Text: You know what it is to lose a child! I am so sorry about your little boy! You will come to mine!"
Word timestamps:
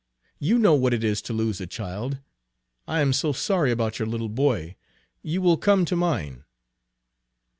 You 0.39 0.57
know 0.57 0.73
what 0.73 0.95
it 0.95 1.03
is 1.03 1.21
to 1.21 1.31
lose 1.31 1.61
a 1.61 1.67
child! 1.67 2.17
I 2.87 3.01
am 3.01 3.13
so 3.13 3.33
sorry 3.33 3.69
about 3.69 3.99
your 3.99 4.07
little 4.07 4.29
boy! 4.29 4.75
You 5.21 5.43
will 5.43 5.57
come 5.57 5.85
to 5.85 5.95
mine!" 5.95 6.43